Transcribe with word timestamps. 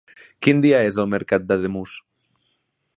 Quin 0.45 0.63
dia 0.65 0.79
és 0.87 0.97
el 1.05 1.11
mercat 1.13 1.47
d'Ademús? 1.51 1.99